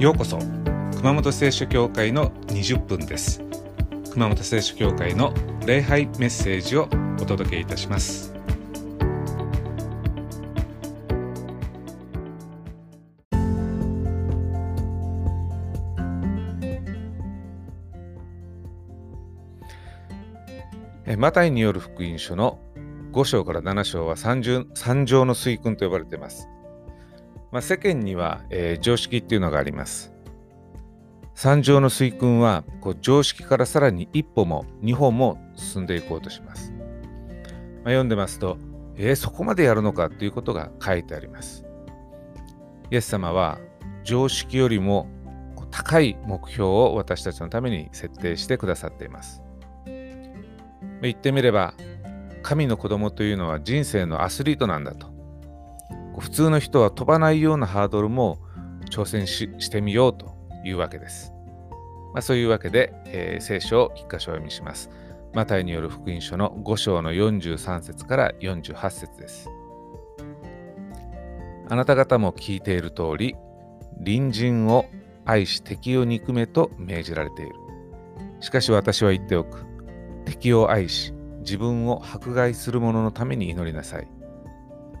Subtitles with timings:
[0.00, 0.38] ようこそ
[0.96, 3.42] 熊本聖書教会の20分です。
[4.12, 5.34] 熊本聖書教会の
[5.66, 6.88] 礼拝メッセージを
[7.20, 8.32] お届けいたします。
[21.18, 22.58] マタイによる福音書の
[23.12, 26.48] 5章から7章は三条の水訓と呼ばれています。
[27.52, 30.12] まあ、世間には、えー、常識っていうのがあります。
[31.34, 36.72] 三条の水訓はこう常識からさらに一歩も二歩も進んでいこうとします。
[36.72, 36.82] まあ、
[37.84, 38.58] 読んでますと、
[38.96, 41.64] えー、そこまでやるのかということが書いてあります。
[42.90, 43.58] イエス様は
[44.04, 45.08] 常識よりも
[45.70, 49.42] 高い目標を私たちのために設定してくださっています。
[51.02, 51.74] 言ってみれば、
[52.42, 55.06] 神の子供というのは人生のアスリートなんだと。
[56.20, 58.38] 普通の人は飛ばないようなハードルも
[58.90, 61.32] 挑戦してみようというわけです。
[62.12, 64.90] まあ、そういうわけで、えー、聖書を一箇所読みします。
[65.32, 69.48] マタイによる福音書の5章の43節から48節です。
[71.68, 73.36] あなた方も聞いている通り、
[74.04, 74.86] 隣人を
[75.24, 77.52] 愛し敵を憎めと命じられている。
[78.40, 79.64] しかし私は言っておく。
[80.24, 84.08] 敵を愛し、自分を迫害する者のために祈りなさい。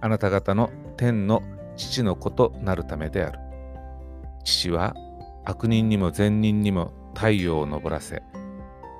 [0.00, 1.42] あなた方の天の
[1.76, 3.38] 父の子となるためである。
[4.44, 4.94] 父は
[5.44, 8.22] 悪人にも善人にも太陽を昇らせ、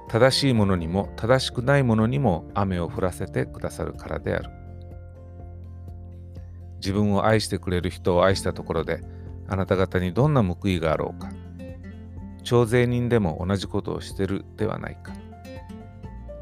[0.08, 4.50] 正しい者にも正しくない者にも雨を降らせてくださるからである。
[6.76, 9.00] 自分を愛してくれる人を愛したところで、
[9.48, 11.30] あなた方にどんな報いがあろうか。
[12.42, 15.12] 徴税人でも同じことをしてるではないか。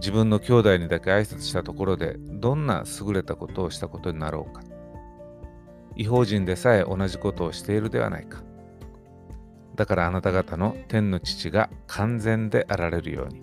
[0.01, 4.63] 自分の兄弟にだけ挨拶したところでどんな優れたことをしたことになろうか。
[5.97, 8.43] 違法人でさえ同じことをしているではないか。
[9.75, 13.43] だからあなた方の天の父が完全であられるように、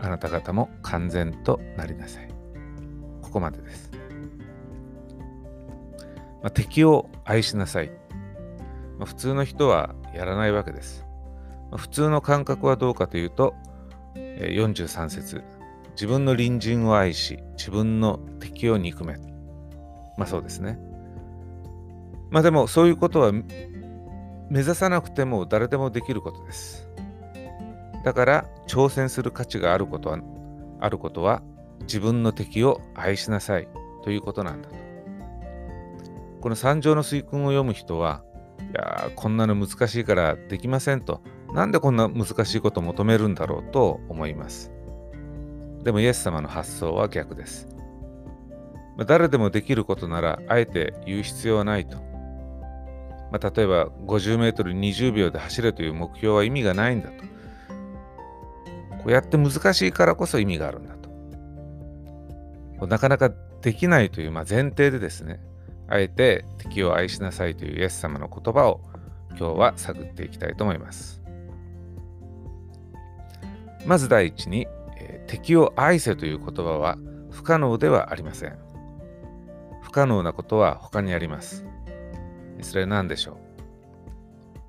[0.00, 2.28] あなた方も完全となりなさい。
[3.22, 3.90] ここまでです。
[6.42, 7.90] まあ、敵を愛しなさい。
[8.98, 11.04] まあ、普通の人はやらないわけです。
[11.70, 13.54] まあ、普通の感覚はどうかというと、
[14.14, 15.42] 43節
[15.92, 19.16] 自分の隣人を愛し、自分の敵を憎め。
[20.18, 20.78] まあそうですね。
[22.30, 26.88] まあでもそういうことは目指さなくても誰でもできることです。
[28.04, 30.18] だから挑戦する価値があることは
[30.80, 31.42] あることは
[31.82, 33.68] 自分の敵を愛しなさい
[34.04, 34.76] ということなんだと。
[36.40, 38.22] この三条の水訓を読む人は、
[38.60, 41.20] いやこんなの難しいからできませんと、
[41.52, 44.70] なんでこんな難しいことを求めるんだろうと思います。
[45.82, 47.68] でもイエス様の発想は逆です。
[49.06, 51.98] 誰でもできることなら、あえて言う必要はないと。
[53.36, 57.22] まあ、例えば50メートル20秒で走れという目標は意味がないんだと。
[58.98, 60.96] こうやって難しいからこそ意味があるんだ
[62.80, 62.86] と。
[62.86, 63.30] なかなか
[63.60, 65.40] できないというまあ前提でですね、
[65.88, 68.80] あえて敵を愛しなさいというイエス様の言葉を
[69.30, 71.20] 今日は探っていきたいと思います。
[73.84, 74.66] まず第一に
[75.26, 76.96] 敵を愛せという言葉は
[77.30, 78.56] 不可能ではありません。
[79.82, 81.66] 不可能なことは他にあります。
[82.62, 83.36] それは何でしょう？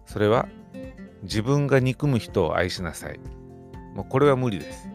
[0.06, 0.48] それは
[1.24, 3.20] 自分が憎む人を愛しなさい。
[3.96, 4.90] もうこれは無理です。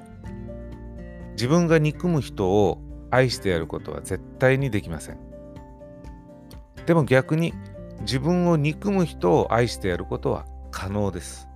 [1.32, 2.78] 自分が憎む人を
[3.10, 5.18] 愛してやることは絶対にできません。
[6.86, 7.52] でも逆に
[8.00, 11.48] 自分を憎む人を愛してやることは可能です。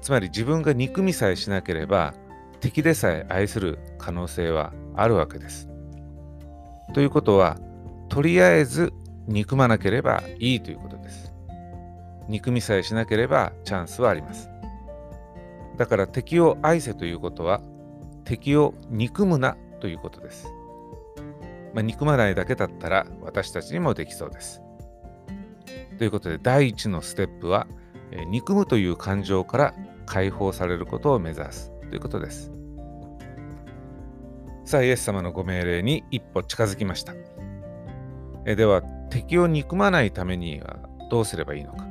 [0.00, 2.14] つまり自分が憎みさえしなければ
[2.60, 5.68] 敵でさえ愛する可能性はあるわけです。
[6.92, 7.58] ということは、
[8.08, 8.92] とりあえず
[9.26, 11.32] 憎まなければいいということです。
[12.28, 14.48] 憎みさえしなければチャンスはあります。
[15.76, 17.60] だから敵を愛せということは、
[18.24, 20.46] 敵を憎むなということです。
[21.74, 24.62] まあ、憎まないだけだったら私たちにもできそうです。
[25.98, 27.66] ということで第一のステップは、
[28.10, 29.74] え憎むという感情から
[30.06, 32.52] 解放されることを目指すということです。
[34.64, 37.14] さあ、イエス様のご命令に一歩近づきました。
[38.44, 40.76] えでは、敵を憎まないためには
[41.10, 41.86] どうすればいいのか。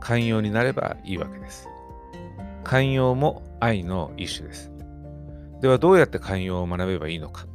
[0.00, 1.68] 寛容になればいいわけです。
[2.64, 4.70] 寛容も愛の一種です。
[5.60, 7.46] では、どうやって寛容を学べばいいのか。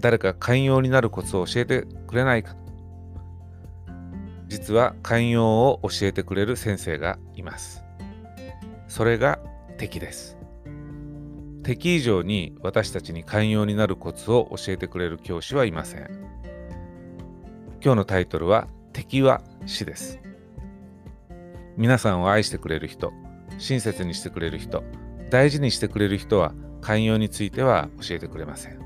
[0.00, 2.54] 誰か寛容になるコツを教えてくれないか。
[4.48, 7.84] 実は寛容を教えてくれる先生がいます。
[8.88, 9.38] それが
[9.78, 10.39] 敵です。
[11.62, 16.08] 敵以上に私たちに寛容になるコツを教えてくれる教師はいません。
[17.82, 20.20] 今日のタイトルは敵は死です。
[21.80, 23.10] 皆さんを愛してくれる人
[23.58, 24.84] 親切にしてくれる人
[25.30, 26.52] 大事にしてくれる人は
[26.82, 28.78] 寛容については教えてくれません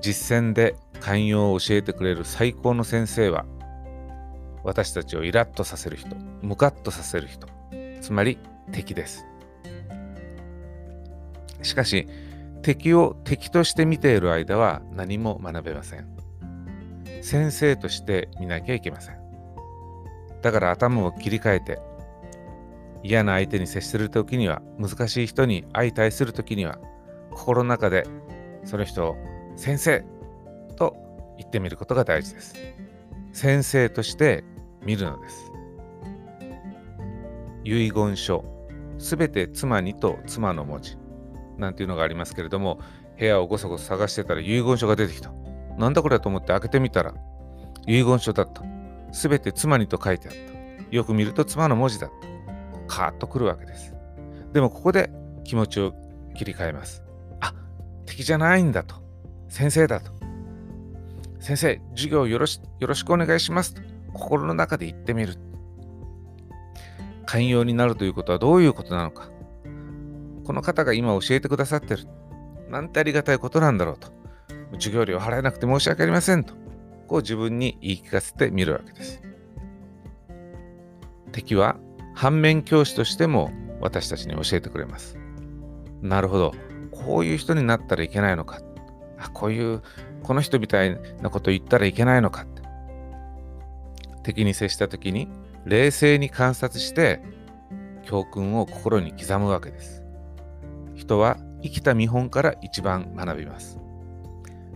[0.00, 3.44] 実践で寛容を教えてくれる最高の先生は
[4.64, 7.46] 私たちをイラッとさせる人ムカッとさせる人
[8.00, 8.38] つまり
[8.72, 9.26] 敵です
[11.62, 12.08] しかし
[12.62, 16.06] 敵を敵として見ている間は何も学べません。
[17.22, 19.16] 先生として見なきゃいけません。
[20.42, 21.78] だから頭を切り替えて
[23.02, 26.78] 嫌な相手に接する時には難しい人に相対する時には
[27.32, 28.06] 心の中で
[28.64, 29.16] その人を
[29.56, 30.04] 先生
[30.76, 30.96] と
[31.38, 32.54] 言ってみることが大事です。
[33.32, 34.44] 先生として
[34.82, 35.52] 見るのです。
[37.64, 38.44] 遺言書
[38.98, 40.96] すべて妻にと妻の文字。
[41.58, 42.80] なんていうのがありますけれども
[43.18, 45.32] 部屋をごそごそ探してたら遺言書が出てきた。
[45.78, 47.14] なんだこれと思って開けてみたら
[47.86, 48.62] 遺言書だった。
[49.12, 50.96] すべて妻にと書いてあった。
[50.96, 52.26] よく見ると妻の文字だった。
[52.86, 53.94] カーッとくるわけです。
[54.52, 55.10] でもここで
[55.44, 55.94] 気持ちを
[56.34, 57.02] 切り替えます。
[57.40, 57.54] あ
[58.04, 58.96] 敵じゃないんだと。
[59.48, 60.12] 先生だと。
[61.40, 63.82] 先生授業よろしよろしくお願いしますと。
[64.12, 65.34] 心の中で言ってみる。
[67.26, 69.28] 寛容になるということはどういうことなのか。
[70.46, 72.06] この方が今教えてくださってる。
[72.68, 74.12] なんてありがたいことなんだろうと。
[74.74, 76.54] 授業料払えなくて申し訳ありませんと。
[77.08, 79.22] こう自分に言い聞かせてみるわけです。
[81.32, 81.76] 敵は
[82.14, 83.50] 反面教師としても
[83.80, 85.18] 私たちに教えてくれます。
[86.00, 86.54] なるほど。
[86.92, 88.60] こういう人になったらいけないのか。
[89.18, 89.82] あこういう
[90.22, 92.42] この人みたいなこと言ったらいけないのか。
[92.42, 92.62] って
[94.22, 95.28] 敵に接した時に
[95.64, 97.20] 冷静に観察して
[98.04, 100.05] 教訓を心に刻むわけです。
[100.96, 103.78] 人は生きた見本から一番学びます。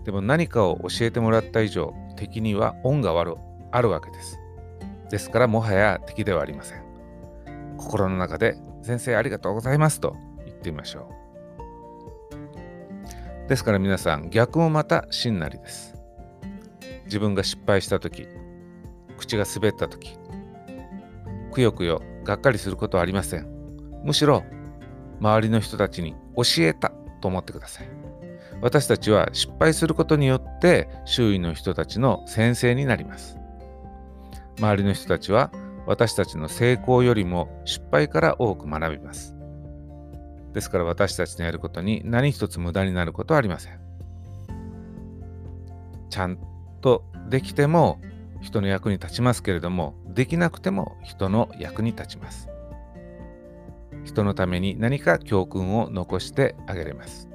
[0.05, 4.39] でも何かを教えてもらった以上敵には恩があるわけです。
[5.11, 6.83] ですからもはや敵ではありません。
[7.77, 11.09] 心の中で先生ありがとうございますと言ってみましょ
[13.47, 13.49] う。
[13.49, 15.95] ですから皆さん逆もまた真なりです。
[17.07, 18.29] 自分が失敗した時
[19.19, 20.17] 口が滑った時
[21.53, 23.49] くよくよがっかりすることはありません。
[24.05, 24.45] むしろ
[25.21, 27.89] 周りの人たちに教えたと思ってください。
[28.61, 33.39] 私たちは失敗することによって周囲の人たちの先生になります。
[34.59, 35.51] 周りの人たちは
[35.87, 39.35] 私たちの成功よりも失敗から多く学びます。
[40.53, 43.81] ですから私たちのやることに何一つ無駄になることはありません。
[46.11, 46.39] ちゃん
[46.81, 48.01] とできても
[48.41, 52.49] 人の役に立ちますけれどもできなくても人の役に立ちます。
[54.05, 57.29] 人のために何か教訓を残してあげれます、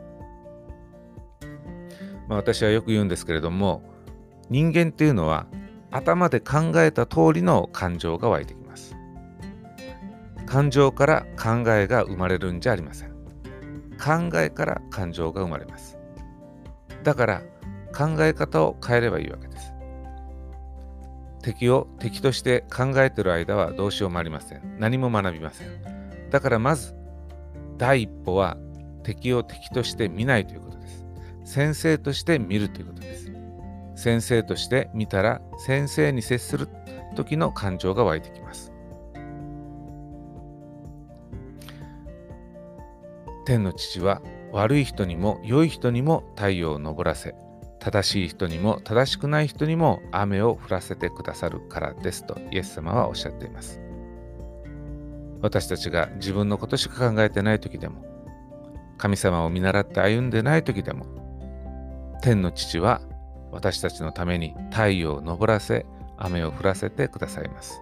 [2.27, 3.83] まあ、私はよく言うんですけれども
[4.49, 5.47] 人間っていうのは
[5.91, 8.95] 頭で考えた通りの感情が湧いてきます。
[10.45, 13.11] 感情から考えが生まれるんじゃありません。
[13.97, 15.97] 考えから感情が生まれます。
[17.03, 17.41] だから
[17.95, 19.73] 考え方を変えればいいわけです。
[21.41, 24.77] 敵を敵として考えてる間はどうしようもありません。
[24.79, 25.94] 何も学びません。
[26.29, 26.95] だからまず
[27.77, 28.57] 第一歩は
[29.03, 31.05] 敵を敵として見ないということです。
[31.43, 33.31] 先生として見るということです。
[33.95, 36.67] 先生として見たら先生に接する
[37.15, 38.71] 時の感情が湧いてきます。
[43.45, 47.35] 天の父は悪い人にも良い人にも太陽を昇らせ
[47.79, 53.79] 正しい人にも正しくない人にも雨を降らせてくださるからですとイエス様はおっしゃっています。
[55.45, 58.03] 私たちが自分のことしか考えてない時でも
[58.97, 61.05] 神様を見習って歩んでない時でも
[62.23, 62.99] 天の父は
[63.51, 65.85] 私たちのために太陽を昇らせ
[66.17, 67.79] 雨を降らせてくださいます。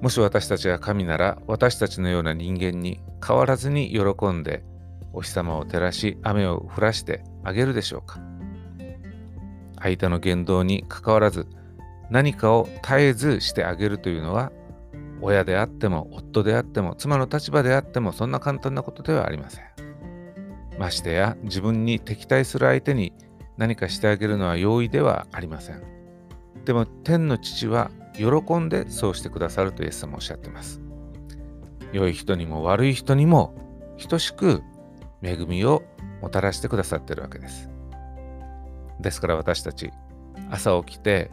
[0.00, 4.62] もし私たちが神なら私たちのような人間に変わらずに喜んで
[5.12, 8.20] お日様を照らし雨を降らしてあげるでしょうか。
[9.80, 11.48] 相手の言動にかかわらず
[12.10, 14.52] 何かを絶えずしてあげるというのは
[15.20, 19.64] 親であっても夫であっても妻の立場であってもそんな簡単なことではありません
[20.78, 23.12] ましてや自分に敵対する相手に
[23.56, 25.82] 何かしてあげるのは容易ではありません。
[26.64, 30.80] でも天の父は喜んでそうしてくださるとイエス様おっしゃってます。
[31.92, 33.54] 良い人にも悪い人にも
[34.08, 34.62] 等しく
[35.22, 35.82] 恵みを
[36.22, 37.68] もたらしてくださっているわけです。
[39.00, 39.90] ですから私たち
[40.50, 41.30] 朝起きて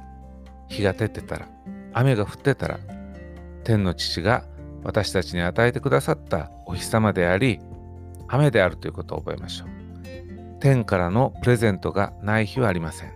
[0.68, 1.48] 日が照ってたら
[1.94, 2.80] 雨が降ってたら
[3.66, 4.46] 天の父が
[4.84, 7.60] 私たちに与えてくださったお日様であり
[8.30, 9.68] 雨であるということを覚えましょう。
[10.62, 13.12] 天からのプレゼントがない日はありません。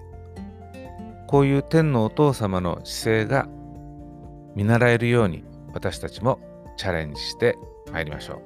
[1.30, 3.48] こういう天のお父様の姿勢が
[4.56, 6.40] 見習えるように私たちも
[6.76, 7.56] チャレンジして
[7.92, 8.42] まいりましょ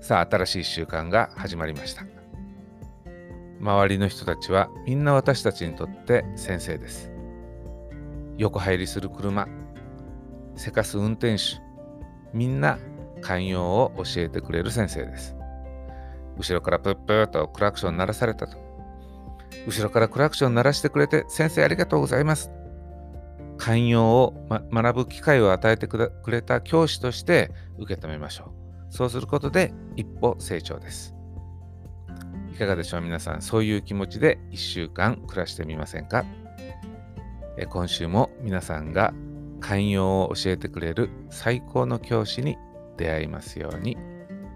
[0.00, 2.04] うさあ新しい習慣が始まりました
[3.60, 7.10] 周りの人たちはみんな私たちにとって先生です
[8.36, 9.48] 横入りする車
[10.58, 11.62] せかす運転手。
[12.34, 12.78] みんな
[13.22, 15.34] 寛容を教えてくれる先生です。
[16.36, 18.58] 後ろからプップーとクラクション鳴らされたと。
[19.66, 22.50] 後ろからクラクション鳴らしてくれて先生ありがとうございます。
[23.56, 28.52] 寛容を、ま、学ぶ機会を与えてくれた教師として受け止めましょ
[28.90, 28.92] う。
[28.92, 31.14] そうすることで一歩成長です。
[32.52, 33.42] いかがでしょう皆さん。
[33.42, 36.24] そういう気持ちで1週間暮らしてみませんか？
[37.70, 39.12] 今週も皆さんが
[39.60, 42.56] 寛容を教えてくれる最高の教師に
[42.96, 43.96] 出会いますように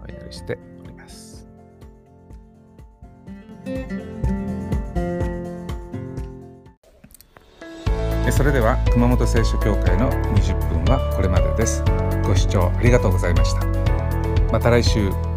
[0.03, 1.47] お祈りしております。
[8.31, 11.83] それでは熊本聖書協会の20分はこれまでです。
[12.25, 13.65] ご視聴ありがとうございました。
[14.51, 15.32] また来週。